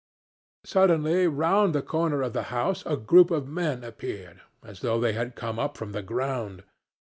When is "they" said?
4.99-5.13